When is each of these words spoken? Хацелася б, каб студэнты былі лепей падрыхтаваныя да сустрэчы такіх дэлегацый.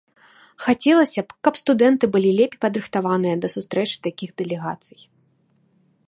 Хацелася 0.67 1.21
б, 1.25 1.29
каб 1.47 1.59
студэнты 1.61 2.05
былі 2.15 2.29
лепей 2.39 2.59
падрыхтаваныя 2.65 3.35
да 3.43 3.47
сустрэчы 3.55 3.97
такіх 4.07 4.29
дэлегацый. 4.43 5.01